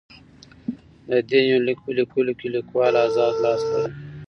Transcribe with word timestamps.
د 1.09 1.11
دې 1.29 1.39
يونليک 1.49 1.77
په 1.85 1.91
ليکلوکې 1.97 2.47
ليکوال 2.55 2.93
اذاد 3.07 3.33
لاس 3.43 3.61
لري. 3.71 3.93